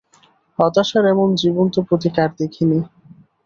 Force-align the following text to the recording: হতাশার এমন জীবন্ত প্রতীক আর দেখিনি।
হতাশার 0.59 1.05
এমন 1.13 1.29
জীবন্ত 1.41 1.75
প্রতীক 1.87 2.15
আর 2.23 2.31
দেখিনি। 2.39 2.79